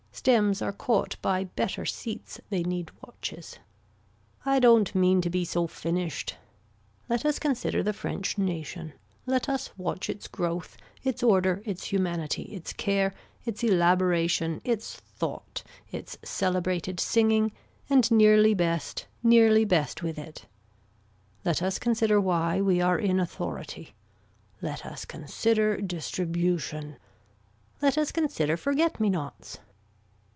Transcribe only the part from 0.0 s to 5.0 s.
Stems are caught by better seats they need watches. I don't